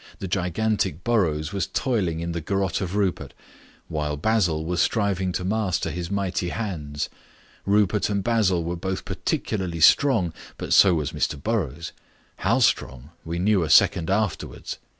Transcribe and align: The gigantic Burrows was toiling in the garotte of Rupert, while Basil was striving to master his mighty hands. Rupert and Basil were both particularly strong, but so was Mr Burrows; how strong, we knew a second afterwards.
The 0.17 0.27
gigantic 0.27 1.03
Burrows 1.03 1.53
was 1.53 1.67
toiling 1.67 2.21
in 2.21 2.31
the 2.31 2.41
garotte 2.41 2.81
of 2.81 2.95
Rupert, 2.95 3.35
while 3.87 4.17
Basil 4.17 4.65
was 4.65 4.81
striving 4.81 5.31
to 5.33 5.43
master 5.45 5.91
his 5.91 6.09
mighty 6.09 6.49
hands. 6.49 7.07
Rupert 7.67 8.09
and 8.09 8.23
Basil 8.23 8.63
were 8.63 8.75
both 8.75 9.05
particularly 9.05 9.79
strong, 9.79 10.33
but 10.57 10.73
so 10.73 10.95
was 10.95 11.11
Mr 11.11 11.39
Burrows; 11.39 11.91
how 12.37 12.57
strong, 12.57 13.11
we 13.23 13.37
knew 13.37 13.61
a 13.61 13.69
second 13.69 14.09
afterwards. 14.09 14.79